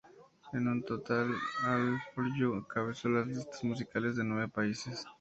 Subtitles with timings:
[0.55, 1.27] En total
[1.67, 5.05] "All for you" encabezó las listas musicales de nueve países.